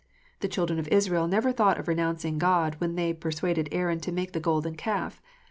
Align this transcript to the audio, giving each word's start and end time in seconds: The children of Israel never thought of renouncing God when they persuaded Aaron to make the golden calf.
The 0.39 0.47
children 0.47 0.79
of 0.79 0.87
Israel 0.87 1.27
never 1.27 1.51
thought 1.51 1.77
of 1.79 1.87
renouncing 1.87 2.39
God 2.39 2.73
when 2.79 2.95
they 2.95 3.13
persuaded 3.13 3.69
Aaron 3.71 3.99
to 3.99 4.11
make 4.11 4.31
the 4.31 4.39
golden 4.39 4.73
calf. 4.73 5.21